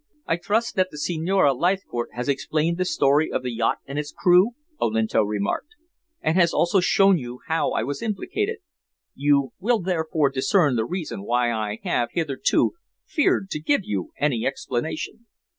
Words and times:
"I 0.25 0.37
trust 0.37 0.75
that 0.77 0.87
the 0.89 0.97
Signorina 0.97 1.53
Leithcourt 1.53 2.09
has 2.13 2.27
explained 2.27 2.79
the 2.79 2.85
story 2.85 3.31
of 3.31 3.43
the 3.43 3.53
yacht 3.53 3.77
and 3.85 3.99
its 3.99 4.11
crew," 4.11 4.53
Olinto 4.81 5.21
remarked. 5.21 5.75
"And 6.21 6.35
has 6.39 6.55
also 6.55 6.79
shown 6.79 7.19
you 7.19 7.41
how 7.45 7.69
I 7.73 7.83
was 7.83 8.01
implicated. 8.01 8.61
You 9.13 9.53
will 9.59 9.79
therefore 9.79 10.31
discern 10.31 10.75
the 10.75 10.85
reason 10.85 11.21
why 11.23 11.51
I 11.53 11.81
have 11.83 12.09
hitherto 12.13 12.73
feared 13.05 13.51
to 13.51 13.61
give 13.61 13.81
you 13.83 14.11
any 14.17 14.43
explanation." 14.43 15.27